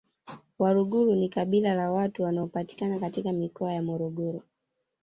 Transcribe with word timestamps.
Waluguru 0.59 1.15
ni 1.15 1.29
kabila 1.29 1.73
la 1.73 1.91
watu 1.91 2.23
wanaopatikana 2.23 2.99
katika 2.99 3.31
Mikoa 3.33 3.73
ya 3.73 3.83
Morogoro 3.83 4.43